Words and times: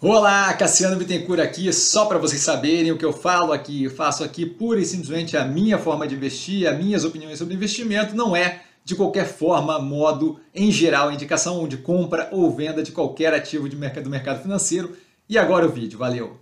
Olá, 0.00 0.54
Cassiano 0.54 0.94
Bittencourt 0.94 1.40
aqui, 1.40 1.72
só 1.72 2.06
para 2.06 2.18
vocês 2.18 2.40
saberem 2.40 2.92
o 2.92 2.96
que 2.96 3.04
eu 3.04 3.12
falo 3.12 3.52
aqui, 3.52 3.82
eu 3.82 3.90
faço 3.90 4.22
aqui 4.22 4.46
pura 4.46 4.78
e 4.78 4.84
simplesmente 4.84 5.36
a 5.36 5.44
minha 5.44 5.76
forma 5.76 6.06
de 6.06 6.14
investir, 6.14 6.68
as 6.68 6.78
minhas 6.78 7.04
opiniões 7.04 7.36
sobre 7.36 7.54
investimento, 7.54 8.14
não 8.14 8.36
é 8.36 8.60
de 8.84 8.94
qualquer 8.94 9.26
forma, 9.26 9.76
modo, 9.80 10.38
em 10.54 10.70
geral, 10.70 11.10
indicação 11.10 11.66
de 11.66 11.78
compra 11.78 12.28
ou 12.30 12.48
venda 12.54 12.80
de 12.80 12.92
qualquer 12.92 13.34
ativo 13.34 13.68
de 13.68 13.74
mercado, 13.74 14.04
do 14.04 14.10
mercado 14.10 14.40
financeiro. 14.40 14.96
E 15.28 15.36
agora 15.36 15.66
o 15.66 15.68
vídeo, 15.68 15.98
valeu! 15.98 16.38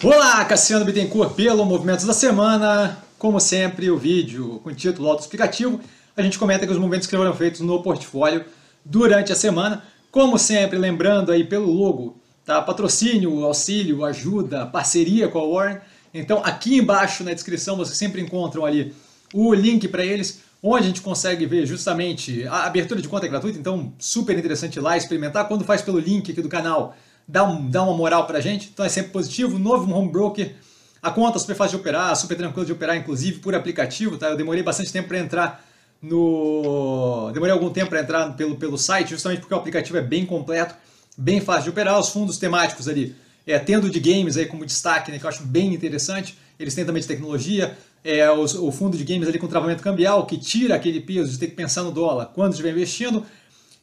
Olá, 0.00 0.44
Cassiano 0.44 0.84
Bittencourt 0.84 1.34
pelo 1.34 1.64
Movimentos 1.64 2.04
da 2.04 2.14
Semana. 2.14 3.02
Como 3.18 3.40
sempre, 3.40 3.90
o 3.90 3.98
vídeo 3.98 4.60
com 4.62 4.72
título 4.72 5.08
autoexplicativo. 5.08 5.80
A 6.16 6.22
gente 6.22 6.38
comenta 6.38 6.64
que 6.64 6.72
os 6.72 6.78
movimentos 6.78 7.08
que 7.08 7.16
foram 7.16 7.34
feitos 7.34 7.62
no 7.62 7.82
portfólio 7.82 8.44
durante 8.84 9.32
a 9.32 9.36
semana. 9.36 9.82
Como 10.08 10.38
sempre, 10.38 10.78
lembrando 10.78 11.32
aí 11.32 11.42
pelo 11.42 11.66
logo, 11.72 12.22
tá? 12.44 12.60
patrocínio, 12.62 13.44
auxílio, 13.44 14.04
ajuda, 14.04 14.66
parceria 14.66 15.28
com 15.28 15.38
a 15.38 15.46
Warren. 15.46 15.78
Então 16.12 16.40
aqui 16.44 16.76
embaixo 16.76 17.24
na 17.24 17.32
descrição 17.32 17.76
vocês 17.76 17.96
sempre 17.96 18.20
encontram 18.20 18.64
ali 18.64 18.94
o 19.32 19.52
link 19.52 19.88
para 19.88 20.04
eles, 20.04 20.42
onde 20.62 20.84
a 20.84 20.86
gente 20.86 21.00
consegue 21.00 21.44
ver 21.44 21.66
justamente 21.66 22.46
a 22.46 22.66
abertura 22.66 23.02
de 23.02 23.08
conta 23.08 23.26
é 23.26 23.28
gratuita, 23.28 23.58
então 23.58 23.92
super 23.98 24.38
interessante 24.38 24.76
ir 24.76 24.80
lá 24.80 24.96
experimentar. 24.96 25.48
Quando 25.48 25.64
faz 25.64 25.82
pelo 25.82 25.98
link 25.98 26.30
aqui 26.30 26.40
do 26.40 26.48
canal, 26.48 26.94
dá, 27.26 27.42
um, 27.42 27.68
dá 27.68 27.82
uma 27.82 27.96
moral 27.96 28.26
para 28.26 28.38
a 28.38 28.40
gente, 28.40 28.70
então 28.72 28.84
é 28.84 28.88
sempre 28.88 29.10
positivo. 29.10 29.58
Novo 29.58 29.92
home 29.92 30.10
broker, 30.10 30.54
a 31.02 31.10
conta 31.10 31.38
super 31.38 31.56
fácil 31.56 31.78
de 31.78 31.82
operar, 31.82 32.14
super 32.16 32.36
tranquilo 32.36 32.64
de 32.64 32.72
operar, 32.72 32.96
inclusive 32.96 33.40
por 33.40 33.54
aplicativo. 33.54 34.16
Tá? 34.16 34.28
Eu 34.28 34.36
demorei 34.36 34.62
bastante 34.62 34.92
tempo 34.92 35.08
para 35.08 35.18
entrar 35.18 35.64
no. 36.00 37.30
Demorei 37.32 37.52
algum 37.52 37.70
tempo 37.70 37.90
para 37.90 38.00
entrar 38.00 38.36
pelo, 38.36 38.56
pelo 38.56 38.78
site, 38.78 39.10
justamente 39.10 39.40
porque 39.40 39.54
o 39.54 39.56
aplicativo 39.56 39.98
é 39.98 40.02
bem 40.02 40.24
completo 40.24 40.76
bem 41.16 41.40
fácil 41.40 41.64
de 41.64 41.70
operar. 41.70 41.98
Os 41.98 42.08
fundos 42.08 42.38
temáticos 42.38 42.88
ali, 42.88 43.14
é, 43.46 43.58
tendo 43.58 43.90
de 43.90 44.00
games 44.00 44.36
aí 44.36 44.46
como 44.46 44.64
destaque, 44.64 45.10
né, 45.10 45.18
que 45.18 45.24
eu 45.24 45.28
acho 45.28 45.42
bem 45.44 45.74
interessante. 45.74 46.36
Eles 46.58 46.74
têm 46.74 46.84
também 46.84 47.00
de 47.00 47.08
tecnologia. 47.08 47.76
É, 48.02 48.30
os, 48.30 48.54
o 48.54 48.70
fundo 48.70 48.96
de 48.96 49.04
games 49.04 49.26
ali 49.28 49.38
com 49.38 49.46
travamento 49.46 49.82
cambial, 49.82 50.26
que 50.26 50.36
tira 50.36 50.74
aquele 50.74 51.00
peso 51.00 51.32
de 51.32 51.38
ter 51.38 51.46
que 51.48 51.56
pensar 51.56 51.82
no 51.82 51.90
dólar 51.90 52.26
quando 52.26 52.52
estiver 52.52 52.70
investindo. 52.70 53.24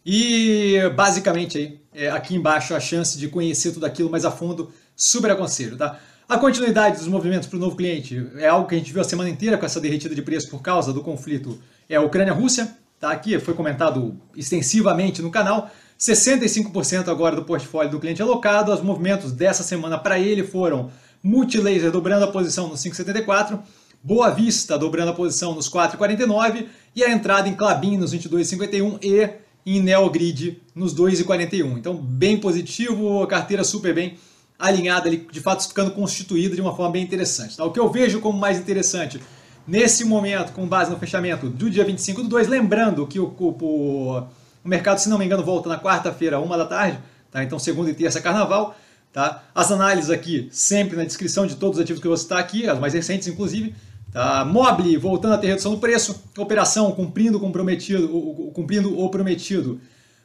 E 0.05 0.79
basicamente 0.95 1.57
aí, 1.57 1.79
é, 1.93 2.09
aqui 2.09 2.35
embaixo 2.35 2.73
a 2.75 2.79
chance 2.79 3.17
de 3.17 3.27
conhecer 3.27 3.71
tudo 3.71 3.85
aquilo 3.85 4.09
mais 4.09 4.25
a 4.25 4.31
fundo, 4.31 4.71
super 4.95 5.31
aconselho, 5.31 5.77
tá? 5.77 5.99
A 6.27 6.37
continuidade 6.37 6.97
dos 6.97 7.07
movimentos 7.07 7.47
para 7.47 7.57
o 7.57 7.59
novo 7.59 7.75
cliente 7.75 8.25
é 8.37 8.47
algo 8.47 8.67
que 8.67 8.73
a 8.73 8.77
gente 8.77 8.91
viu 8.93 9.01
a 9.01 9.03
semana 9.03 9.29
inteira 9.29 9.57
com 9.57 9.65
essa 9.65 9.81
derretida 9.81 10.15
de 10.15 10.21
preço 10.21 10.49
por 10.49 10.61
causa 10.61 10.93
do 10.93 11.01
conflito 11.01 11.59
é 11.89 11.99
Ucrânia-Rússia, 11.99 12.73
tá? 12.99 13.11
Aqui 13.11 13.37
foi 13.37 13.53
comentado 13.53 14.17
extensivamente 14.35 15.21
no 15.21 15.29
canal. 15.29 15.69
65% 16.01 17.09
agora 17.09 17.35
do 17.35 17.43
portfólio 17.43 17.91
do 17.91 17.99
cliente 17.99 18.23
alocado. 18.23 18.73
Os 18.73 18.81
movimentos 18.81 19.31
dessa 19.31 19.61
semana 19.61 19.99
para 19.99 20.17
ele 20.17 20.43
foram 20.43 20.89
Multilaser 21.21 21.91
dobrando 21.91 22.25
a 22.25 22.31
posição 22.31 22.67
no 22.67 22.73
5,74, 22.73 23.59
Boa 24.03 24.31
Vista 24.31 24.79
dobrando 24.79 25.11
a 25.11 25.13
posição 25.13 25.53
nos 25.53 25.69
4,49 25.69 26.65
e 26.95 27.03
a 27.03 27.11
entrada 27.11 27.47
em 27.47 27.53
Clabin 27.53 27.97
nos 27.97 28.15
22,51 28.15 28.97
e 29.03 29.29
em 29.63 29.79
Neogrid 29.79 30.59
nos 30.73 30.95
2,41. 30.95 31.77
Então, 31.77 31.95
bem 31.95 32.39
positivo, 32.39 33.21
a 33.21 33.27
carteira 33.27 33.63
super 33.63 33.93
bem 33.93 34.17
alinhada, 34.57 35.07
ali, 35.07 35.27
de 35.31 35.39
fato 35.39 35.67
ficando 35.67 35.91
constituída 35.91 36.55
de 36.55 36.61
uma 36.61 36.75
forma 36.75 36.93
bem 36.93 37.03
interessante. 37.03 37.55
Tá? 37.55 37.63
O 37.63 37.71
que 37.71 37.79
eu 37.79 37.91
vejo 37.91 38.19
como 38.19 38.39
mais 38.39 38.57
interessante 38.57 39.21
nesse 39.67 40.03
momento, 40.03 40.51
com 40.53 40.65
base 40.65 40.89
no 40.89 40.97
fechamento 40.97 41.47
do 41.47 41.69
dia 41.69 41.85
25 41.85 42.23
do 42.23 42.29
2, 42.29 42.47
lembrando 42.47 43.05
que 43.05 43.19
o, 43.19 43.25
o 43.37 44.23
o 44.63 44.69
mercado, 44.69 44.99
se 44.99 45.09
não 45.09 45.17
me 45.17 45.25
engano, 45.25 45.43
volta 45.43 45.67
na 45.67 45.79
quarta-feira, 45.79 46.39
uma 46.39 46.57
da 46.57 46.65
tarde, 46.65 46.99
tá? 47.31 47.43
Então 47.43 47.57
segunda 47.57 47.89
e 47.89 47.93
terça 47.93 48.21
carnaval, 48.21 48.75
tá? 49.11 49.43
As 49.53 49.71
análises 49.71 50.09
aqui 50.09 50.49
sempre 50.51 50.95
na 50.95 51.03
descrição 51.03 51.45
de 51.45 51.55
todos 51.55 51.77
os 51.77 51.83
ativos 51.83 52.01
que 52.01 52.07
eu 52.07 52.11
vou 52.11 52.17
citar 52.17 52.39
aqui, 52.39 52.67
as 52.67 52.79
mais 52.79 52.93
recentes 52.93 53.27
inclusive. 53.27 53.75
Tá? 54.11 54.43
Mobile 54.43 54.97
voltando 54.97 55.35
a 55.35 55.37
ter 55.37 55.47
redução 55.47 55.71
do 55.71 55.79
preço, 55.79 56.21
operação 56.37 56.91
cumprindo, 56.91 57.39
comprometido, 57.39 58.13
o, 58.13 58.51
cumprindo 58.51 58.99
o 58.99 59.09
prometido 59.09 59.79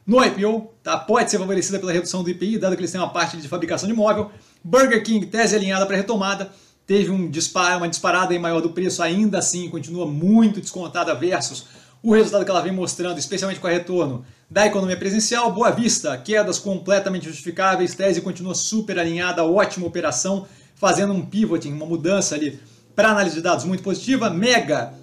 no 0.05 0.25
IPO, 0.25 0.73
tá? 0.83 0.99
pode 0.99 1.31
ser 1.31 1.39
favorecida 1.39 1.79
pela 1.79 1.93
redução 1.93 2.23
do 2.23 2.31
IPI, 2.31 2.59
dado 2.59 2.75
que 2.75 2.81
eles 2.81 2.91
têm 2.91 3.01
uma 3.01 3.11
parte 3.11 3.37
de 3.37 3.49
fabricação 3.49 3.89
de 3.89 3.95
móvel. 3.95 4.31
Burger 4.63 5.03
King, 5.03 5.27
tese 5.27 5.55
alinhada 5.55 5.87
para 5.87 5.97
retomada, 5.97 6.51
teve 6.87 7.11
um 7.11 7.29
disparo, 7.29 7.79
uma 7.79 7.89
disparada 7.89 8.35
em 8.35 8.39
maior 8.39 8.61
do 8.61 8.71
preço, 8.71 9.03
ainda 9.03 9.39
assim 9.39 9.69
continua 9.69 10.07
muito 10.07 10.61
descontada 10.61 11.15
versus 11.15 11.67
o 12.07 12.15
resultado 12.15 12.45
que 12.45 12.51
ela 12.53 12.61
vem 12.61 12.71
mostrando, 12.71 13.19
especialmente 13.19 13.59
com 13.59 13.67
a 13.67 13.71
retorno 13.71 14.25
da 14.49 14.65
economia 14.65 14.97
presencial. 14.97 15.51
Boa 15.51 15.73
Vista, 15.73 16.17
quedas 16.17 16.57
completamente 16.57 17.27
justificáveis, 17.27 17.97
tese 17.97 18.21
continua 18.21 18.55
super 18.55 18.97
alinhada, 18.97 19.43
ótima 19.43 19.89
operação, 19.89 20.47
fazendo 20.77 21.13
um 21.13 21.27
pivoting, 21.27 21.73
uma 21.73 21.85
mudança 21.85 22.37
ali 22.37 22.61
para 22.95 23.11
análise 23.11 23.35
de 23.35 23.43
dados 23.43 23.65
muito 23.65 23.83
positiva. 23.83 24.31
Mega 24.31 24.95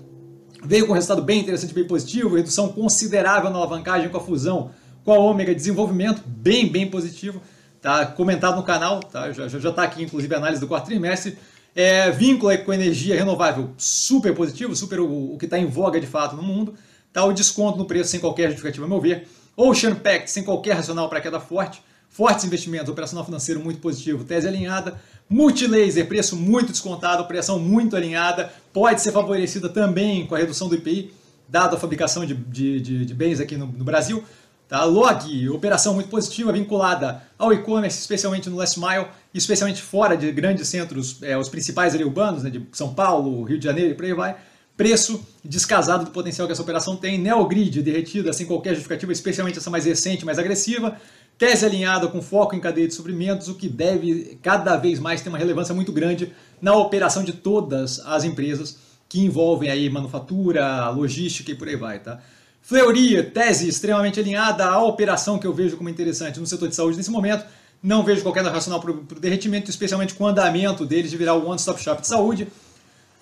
veio 0.64 0.86
com 0.86 0.94
um 0.94 0.96
resultado 0.96 1.22
bem 1.22 1.42
interessante, 1.42 1.74
bem 1.74 1.86
positivo, 1.86 2.38
redução 2.38 2.70
considerável 2.70 3.50
na 3.50 3.58
alavancagem 3.58 4.08
com 4.08 4.16
a 4.16 4.22
fusão 4.22 4.72
com 5.04 5.12
a 5.12 5.18
Ômega, 5.18 5.54
desenvolvimento 5.54 6.22
bem, 6.26 6.72
bem 6.72 6.90
positivo. 6.90 7.42
Tá 7.82 8.06
comentado 8.06 8.56
no 8.56 8.64
canal, 8.64 9.02
tá? 9.02 9.30
já 9.30 9.46
está 9.48 9.84
aqui 9.84 10.04
inclusive 10.04 10.34
a 10.34 10.38
análise 10.38 10.62
do 10.62 10.70
quarto 10.70 10.86
trimestre. 10.86 11.38
É, 11.76 12.12
vínculo 12.12 12.56
com 12.60 12.72
energia 12.72 13.18
renovável 13.18 13.72
super 13.78 14.34
positivo, 14.34 14.74
super 14.74 15.00
o, 15.00 15.34
o 15.34 15.38
que 15.38 15.46
está 15.46 15.60
em 15.60 15.66
voga 15.66 16.00
de 16.00 16.08
fato 16.08 16.34
no 16.36 16.44
mundo. 16.44 16.74
Tá, 17.14 17.24
o 17.24 17.32
desconto 17.32 17.78
no 17.78 17.86
preço 17.86 18.10
sem 18.10 18.20
qualquer 18.20 18.48
justificativa, 18.48 18.88
a 18.88 18.90
meu 18.90 19.00
ver. 19.00 19.28
Ocean 19.56 19.94
Pact 19.94 20.32
sem 20.32 20.44
qualquer 20.44 20.74
racional 20.74 21.08
para 21.08 21.22
queda 21.22 21.40
forte. 21.40 21.84
Fortes 22.10 22.44
investimentos, 22.44 22.90
operacional 22.90 23.24
financeiro 23.24 23.60
muito 23.60 23.80
positivo, 23.80 24.24
tese 24.24 24.48
alinhada. 24.48 25.00
Multilaser, 25.30 26.08
preço 26.08 26.36
muito 26.36 26.72
descontado, 26.72 27.22
operação 27.22 27.60
muito 27.60 27.96
alinhada. 27.96 28.52
Pode 28.74 29.00
ser 29.02 29.12
favorecida 29.12 29.70
também 29.70 30.26
com 30.26 30.34
a 30.34 30.40
redução 30.40 30.68
do 30.68 30.76
IPI, 30.76 31.14
dado 31.48 31.76
a 31.76 31.80
fabricação 31.80 32.26
de, 32.26 32.34
de, 32.34 32.82
de, 32.82 33.06
de 33.06 33.14
bens 33.14 33.40
aqui 33.40 33.56
no, 33.56 33.68
no 33.68 33.84
Brasil. 33.84 34.24
Tá? 34.68 34.84
Log, 34.84 35.50
operação 35.50 35.94
muito 35.94 36.10
positiva, 36.10 36.52
vinculada 36.52 37.22
ao 37.38 37.54
e-commerce, 37.54 38.00
especialmente 38.00 38.50
no 38.50 38.56
last 38.56 38.80
mile, 38.80 39.08
especialmente 39.34 39.82
fora 39.84 40.18
de 40.18 40.32
grandes 40.32 40.68
centros, 40.68 41.22
é, 41.22 41.38
os 41.38 41.48
principais 41.48 41.94
ali 41.94 42.04
urbanos, 42.04 42.44
né, 42.44 42.50
de 42.50 42.66
São 42.72 42.94
Paulo, 42.94 43.44
Rio 43.44 43.60
de 43.60 43.66
Janeiro 43.66 43.92
e 43.92 43.94
por 43.94 44.06
aí 44.06 44.14
vai 44.14 44.36
preço 44.76 45.26
descasado 45.44 46.06
do 46.06 46.12
potencial 46.12 46.48
que 46.48 46.54
essa 46.54 46.62
operação 46.62 46.96
tem, 46.96 47.18
Neogrid 47.18 47.82
derretida 47.82 48.34
sem 48.34 48.46
qualquer 48.46 48.72
justificativa, 48.72 49.12
especialmente 49.12 49.60
essa 49.60 49.70
mais 49.70 49.86
recente, 49.86 50.26
mais 50.26 50.40
agressiva, 50.40 50.98
tese 51.38 51.66
alinhada 51.66 52.08
com 52.08 52.22
foco 52.22 52.56
em 52.56 52.60
cadeia 52.60 52.88
de 52.88 52.94
suprimentos, 52.94 53.48
o 53.48 53.56
que 53.56 53.68
deve 53.68 54.38
cada 54.42 54.76
vez 54.78 55.00
mais 55.00 55.22
ter 55.22 55.30
uma 55.30 55.38
relevância 55.38 55.74
muito 55.76 55.92
grande 55.92 56.34
na 56.62 56.76
operação 56.76 57.24
de 57.24 57.34
todas 57.34 58.00
as 58.00 58.24
empresas 58.24 58.78
que 59.08 59.20
envolvem 59.20 59.70
aí 59.70 59.90
manufatura, 59.90 60.90
logística 60.90 61.52
e 61.52 61.56
por 61.56 61.68
aí 61.68 61.76
vai, 61.76 62.00
tá? 62.00 62.20
Fleuria, 62.62 63.24
tese 63.24 63.68
extremamente 63.68 64.20
alinhada 64.20 64.66
à 64.66 64.82
operação 64.82 65.38
que 65.38 65.46
eu 65.46 65.54
vejo 65.54 65.76
como 65.76 65.90
interessante 65.90 66.40
no 66.40 66.48
setor 66.48 66.70
de 66.70 66.76
saúde 66.76 66.96
nesse 66.96 67.12
momento. 67.12 67.46
Não 67.84 68.04
vejo 68.04 68.24
qualquer 68.24 68.44
racional 68.46 68.80
para 68.80 68.92
o 68.92 69.20
derretimento, 69.20 69.70
especialmente 69.70 70.14
com 70.14 70.24
o 70.24 70.28
andamento 70.28 70.86
deles 70.86 71.12
de 71.12 71.18
virar 71.18 71.34
o 71.34 71.46
one-stop 71.46 71.84
shop 71.84 72.02
de 72.02 72.08
saúde. 72.08 72.48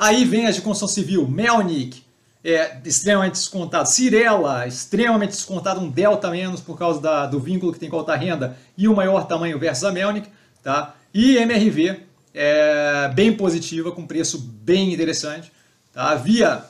Aí 0.02 0.26
vem 0.26 0.48
as 0.48 0.56
de 0.56 0.64
construção 0.64 0.88
civil, 0.88 1.28
Melnick, 1.28 2.02
é, 2.44 2.76
extremamente 2.84 3.34
descontado, 3.34 3.88
Cirela, 3.88 4.66
extremamente 4.66 5.30
descontado, 5.30 5.80
um 5.80 5.88
delta 5.88 6.32
menos 6.32 6.60
por 6.60 6.76
causa 6.76 7.00
da, 7.00 7.28
do 7.28 7.40
vínculo 7.40 7.72
que 7.72 7.78
tem 7.78 7.88
com 7.88 7.98
a 7.98 8.00
alta 8.00 8.16
renda 8.16 8.58
e 8.76 8.88
o 8.88 8.96
maior 8.96 9.28
tamanho 9.28 9.60
versus 9.60 9.84
a 9.84 9.92
Melnick, 9.92 10.28
tá? 10.64 10.96
E 11.14 11.38
MRV, 11.38 12.00
é, 12.34 13.12
bem 13.14 13.32
positiva, 13.32 13.92
com 13.92 14.08
preço 14.08 14.40
bem 14.40 14.92
interessante, 14.92 15.52
tá? 15.94 16.16
Via 16.16 16.66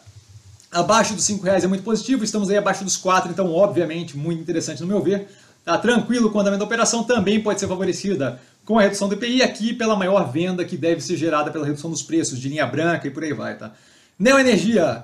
abaixo 0.70 1.14
dos 1.14 1.24
5 1.24 1.42
reais 1.46 1.64
é 1.64 1.68
muito 1.68 1.86
positivo, 1.86 2.26
estamos 2.26 2.50
aí 2.50 2.58
abaixo 2.58 2.84
dos 2.84 2.98
4, 2.98 3.32
então 3.32 3.50
obviamente 3.56 4.18
muito 4.18 4.42
interessante 4.42 4.82
no 4.82 4.88
meu 4.88 5.02
ver. 5.02 5.30
Tá 5.64 5.78
tranquilo 5.78 6.32
com 6.32 6.38
o 6.38 6.42
andamento 6.42 6.60
da 6.60 6.66
operação, 6.66 7.06
também 7.06 7.42
pode 7.42 7.62
ser 7.62 7.68
favorecida 7.70 8.42
com 8.66 8.78
a 8.78 8.82
redução 8.82 9.08
do 9.08 9.16
IPI 9.16 9.42
aqui 9.42 9.74
pela 9.74 9.96
maior 9.96 10.32
venda 10.32 10.64
que 10.64 10.78
deve 10.78 11.02
ser 11.02 11.18
gerada 11.18 11.52
pela 11.52 11.66
redução 11.66 11.90
dos 11.90 12.04
preços 12.04 12.40
de 12.40 12.50
linha 12.50 12.66
branca 12.66 13.08
e 13.08 13.12
por 13.12 13.24
aí 13.24 13.34
vai. 13.34 13.58
Tá? 13.58 13.72
Neoenergia, 14.18 15.04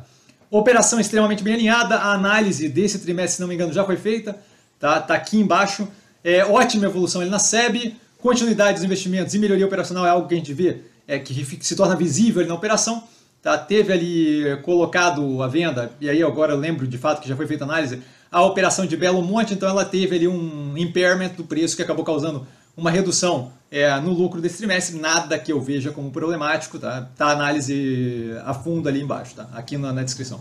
operação 0.50 1.00
extremamente 1.00 1.44
bem 1.44 1.56
alinhada, 1.56 1.96
a 1.96 2.14
análise 2.14 2.70
desse 2.70 3.00
trimestre, 3.00 3.36
se 3.36 3.42
não 3.42 3.48
me 3.48 3.56
engano, 3.56 3.74
já 3.74 3.84
foi 3.84 3.98
feita, 3.98 4.38
tá, 4.80 5.00
tá 5.00 5.16
aqui 5.16 5.40
embaixo. 5.40 5.88
É, 6.24 6.46
ótima 6.46 6.86
evolução 6.86 7.22
ali 7.22 7.30
na 7.30 7.40
SEB, 7.40 7.96
continuidade 8.20 8.76
dos 8.76 8.84
investimentos 8.84 9.34
e 9.34 9.40
melhoria 9.40 9.66
operacional 9.66 10.06
é 10.06 10.10
algo 10.10 10.28
que 10.28 10.34
a 10.34 10.38
gente 10.38 10.54
vê 10.54 10.82
é, 11.08 11.18
que 11.18 11.34
se 11.62 11.76
torna 11.76 11.96
visível 11.96 12.42
ali 12.42 12.50
na 12.50 12.56
operação. 12.56 13.04
Tá? 13.42 13.58
Teve 13.58 13.94
ali 13.94 14.62
colocado 14.64 15.42
a 15.42 15.48
venda, 15.48 15.92
e 16.02 16.10
aí 16.10 16.22
agora 16.22 16.54
eu 16.54 16.58
lembro 16.58 16.88
de 16.88 16.98
fato 16.98 17.22
que 17.22 17.30
já 17.30 17.36
foi 17.36 17.48
feita 17.48 17.64
análise, 17.64 18.02
a 18.32 18.42
operação 18.44 18.86
de 18.86 18.98
Belo 18.98 19.22
Monte, 19.22 19.54
então 19.54 19.70
ela 19.70 19.86
teve 19.86 20.16
ali 20.16 20.28
um 20.28 20.78
impairment 20.78 21.30
do 21.30 21.44
preço 21.44 21.76
que 21.76 21.82
acabou 21.82 22.04
causando 22.04 22.46
uma 22.78 22.92
redução 22.92 23.52
é, 23.70 24.00
no 24.00 24.14
lucro 24.14 24.40
desse 24.40 24.58
trimestre, 24.58 24.98
nada 24.98 25.38
que 25.38 25.52
eu 25.52 25.60
veja 25.60 25.92
como 25.92 26.12
problemático, 26.12 26.80
tá? 26.80 27.10
Tá 27.18 27.28
a 27.28 27.32
análise 27.32 28.32
a 28.46 28.54
fundo 28.54 28.88
ali 28.88 29.02
embaixo, 29.02 29.36
tá? 29.36 29.50
Aqui 29.54 29.78
na, 29.78 29.92
na 29.92 30.04
descrição. 30.04 30.40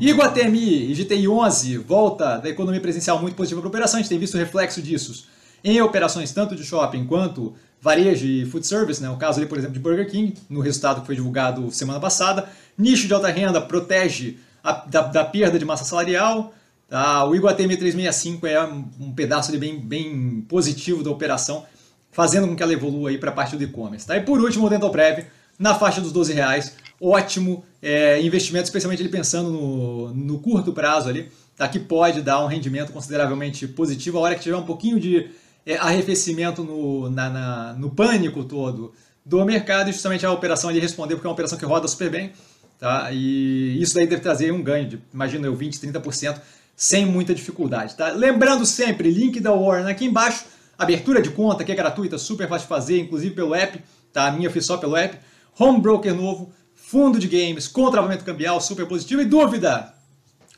Iguatemi, 0.00 0.90
IGTI 0.90 1.28
11, 1.28 1.78
volta 1.78 2.38
da 2.38 2.48
economia 2.48 2.80
presencial 2.80 3.20
muito 3.20 3.34
positiva 3.34 3.60
para 3.60 3.68
a 3.68 3.70
operação, 3.70 3.98
a 3.98 4.02
gente 4.02 4.08
tem 4.08 4.18
visto 4.18 4.38
reflexo 4.38 4.80
disso 4.80 5.26
em 5.64 5.80
operações 5.80 6.32
tanto 6.32 6.56
de 6.56 6.64
shopping 6.64 7.06
quanto 7.06 7.54
varejo 7.80 8.26
e 8.26 8.44
food 8.46 8.66
service, 8.66 9.02
né? 9.02 9.10
o 9.10 9.16
caso 9.16 9.38
ali, 9.38 9.48
por 9.48 9.58
exemplo, 9.58 9.74
de 9.74 9.80
Burger 9.80 10.08
King, 10.08 10.34
no 10.48 10.60
resultado 10.60 11.00
que 11.00 11.06
foi 11.06 11.16
divulgado 11.16 11.70
semana 11.70 11.98
passada. 12.00 12.48
Nicho 12.78 13.06
de 13.06 13.14
alta 13.14 13.28
renda 13.28 13.60
protege 13.60 14.36
a, 14.62 14.72
da, 14.72 15.02
da, 15.02 15.24
perda 15.24 15.58
de 15.58 15.64
massa 15.64 15.84
salarial. 15.84 16.54
Tá? 16.92 17.24
O 17.24 17.34
Iguatemi 17.34 17.74
365 17.74 18.46
é 18.46 18.62
um 18.62 19.14
pedaço 19.14 19.48
ali 19.48 19.56
bem, 19.56 19.80
bem 19.80 20.44
positivo 20.46 21.02
da 21.02 21.08
operação, 21.08 21.64
fazendo 22.10 22.46
com 22.46 22.54
que 22.54 22.62
ela 22.62 22.74
evolua 22.74 23.10
para 23.16 23.30
a 23.30 23.32
parte 23.32 23.56
do 23.56 23.64
e-commerce. 23.64 24.06
Tá? 24.06 24.14
E 24.14 24.20
por 24.20 24.38
último, 24.38 24.66
o 24.66 24.68
Dental 24.68 24.90
Prev, 24.90 25.24
na 25.58 25.74
faixa 25.74 26.02
dos 26.02 26.12
12 26.12 26.34
reais, 26.34 26.76
ótimo 27.00 27.64
é, 27.80 28.20
investimento, 28.20 28.64
especialmente 28.64 29.00
ele 29.00 29.08
pensando 29.08 29.50
no, 29.50 30.12
no 30.12 30.38
curto 30.40 30.70
prazo 30.70 31.08
ali, 31.08 31.30
tá? 31.56 31.66
que 31.66 31.78
pode 31.78 32.20
dar 32.20 32.44
um 32.44 32.46
rendimento 32.46 32.92
consideravelmente 32.92 33.66
positivo 33.66 34.18
a 34.18 34.20
hora 34.20 34.34
que 34.34 34.42
tiver 34.42 34.56
um 34.56 34.66
pouquinho 34.66 35.00
de 35.00 35.30
é, 35.64 35.78
arrefecimento 35.78 36.62
no, 36.62 37.08
na, 37.08 37.30
na, 37.30 37.72
no 37.72 37.88
pânico 37.88 38.44
todo 38.44 38.92
do 39.24 39.42
mercado 39.46 39.88
e 39.88 39.94
justamente 39.94 40.26
a 40.26 40.30
operação 40.30 40.68
ali 40.68 40.78
responder, 40.78 41.14
porque 41.14 41.26
é 41.26 41.30
uma 41.30 41.32
operação 41.32 41.56
que 41.56 41.64
roda 41.64 41.88
super 41.88 42.10
bem, 42.10 42.32
tá? 42.78 43.08
E 43.12 43.80
isso 43.80 43.94
daí 43.94 44.06
deve 44.06 44.20
trazer 44.20 44.52
um 44.52 44.62
ganho 44.62 44.86
de, 44.86 45.00
imagino 45.10 45.46
eu, 45.46 45.56
20, 45.56 45.78
30% 45.78 46.38
sem 46.76 47.06
muita 47.06 47.34
dificuldade, 47.34 47.94
tá? 47.94 48.08
Lembrando 48.08 48.66
sempre, 48.66 49.10
link 49.10 49.40
da 49.40 49.52
Warren 49.52 49.90
aqui 49.90 50.06
embaixo, 50.06 50.44
abertura 50.78 51.22
de 51.22 51.30
conta 51.30 51.64
que 51.64 51.72
é 51.72 51.74
gratuita, 51.74 52.18
super 52.18 52.48
fácil 52.48 52.64
de 52.64 52.68
fazer, 52.68 53.00
inclusive 53.00 53.34
pelo 53.34 53.54
app, 53.54 53.82
tá? 54.12 54.28
A 54.28 54.32
minha 54.32 54.50
fiz 54.50 54.66
só 54.66 54.76
pelo 54.76 54.96
app, 54.96 55.18
home 55.58 55.80
broker 55.80 56.14
novo, 56.14 56.52
fundo 56.74 57.18
de 57.18 57.28
games, 57.28 57.68
com 57.68 57.90
travamento 57.90 58.24
cambial, 58.24 58.60
super 58.60 58.86
positivo 58.86 59.22
e 59.22 59.24
dúvida? 59.24 59.94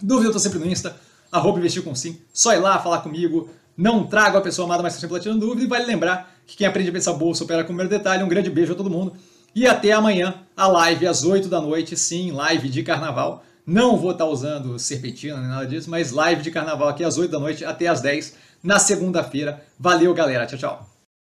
Dúvida 0.01 0.29
eu 0.29 0.33
tô 0.33 0.39
sempre 0.39 0.59
no 0.59 0.67
Insta, 0.67 0.97
arroba 1.31 1.59
investir 1.59 1.83
com 1.83 1.95
sim, 1.95 2.19
só 2.33 2.53
ir 2.53 2.59
lá 2.59 2.79
falar 2.79 3.01
comigo, 3.01 3.51
não 3.77 4.07
trago 4.07 4.39
a 4.39 4.41
pessoa 4.41 4.67
amada, 4.67 4.83
mas 4.83 4.95
sempre 4.95 5.19
tirando 5.21 5.41
dúvida. 5.41 5.65
E 5.65 5.67
vale 5.67 5.85
lembrar 5.85 6.33
que 6.47 6.57
quem 6.57 6.67
aprende 6.67 6.91
a 6.91 6.93
pensar 6.93 7.13
bolsa 7.15 7.45
opera 7.45 7.63
com 7.63 7.73
o 7.73 7.77
primeiro 7.77 7.91
detalhe. 7.91 8.23
Um 8.23 8.29
grande 8.29 8.51
beijo 8.51 8.73
a 8.73 8.77
todo 8.77 8.91
mundo. 8.91 9.15
E 9.55 9.67
até 9.67 9.93
amanhã, 9.93 10.43
a 10.57 10.67
live 10.67 11.07
às 11.07 11.25
8 11.25 11.49
da 11.49 11.61
noite. 11.61 11.97
Sim, 11.97 12.31
live 12.31 12.69
de 12.69 12.83
carnaval. 12.83 13.45
Não 13.67 13.97
vou 13.97 14.11
estar 14.11 14.27
usando 14.27 14.79
serpentina 14.79 15.39
nem 15.39 15.49
nada 15.49 15.67
disso, 15.67 15.89
mas 15.89 16.13
live 16.13 16.43
de 16.43 16.51
carnaval 16.51 16.89
aqui 16.89 17.03
às 17.03 17.17
8 17.17 17.31
da 17.31 17.39
noite 17.39 17.65
até 17.65 17.87
às 17.87 18.01
10 18.01 18.37
na 18.63 18.79
segunda-feira. 18.79 19.65
Valeu, 19.79 20.13
galera. 20.13 20.47
Tchau, 20.47 20.59
tchau. 20.59 20.94